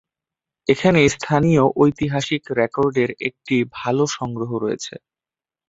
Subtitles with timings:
[0.67, 4.95] এখানে স্থানীয় ঐতিহাসিক রেকর্ডের একটি ভাল সংগ্রহ রয়েছে।